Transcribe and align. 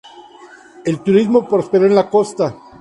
El 0.83 1.03
turismo 1.03 1.47
prosperó 1.47 1.85
en 1.85 1.93
la 1.93 2.09
costa. 2.09 2.55